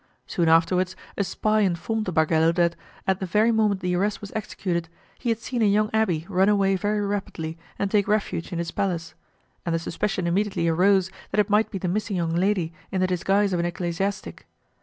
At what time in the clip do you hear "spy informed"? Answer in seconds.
1.23-2.05